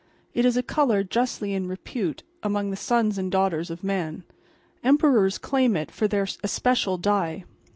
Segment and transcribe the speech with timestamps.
[0.33, 4.23] It is a color justly in repute among the sons and daughters of man.
[4.83, 7.43] Emperors claim it for their especial dye.